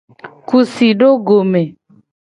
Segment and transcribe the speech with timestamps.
[0.47, 1.61] Ku si do go me.